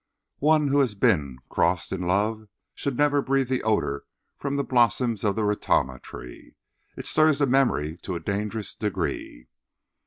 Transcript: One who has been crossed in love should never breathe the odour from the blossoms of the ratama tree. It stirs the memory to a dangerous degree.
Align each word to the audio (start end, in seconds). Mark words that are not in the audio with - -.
One 0.39 0.69
who 0.69 0.79
has 0.79 0.95
been 0.95 1.37
crossed 1.47 1.91
in 1.91 2.01
love 2.01 2.47
should 2.73 2.97
never 2.97 3.21
breathe 3.21 3.49
the 3.49 3.61
odour 3.61 4.05
from 4.35 4.55
the 4.55 4.63
blossoms 4.63 5.23
of 5.23 5.35
the 5.35 5.43
ratama 5.43 6.01
tree. 6.01 6.55
It 6.97 7.05
stirs 7.05 7.37
the 7.37 7.45
memory 7.45 7.97
to 7.97 8.15
a 8.15 8.19
dangerous 8.19 8.73
degree. 8.73 9.45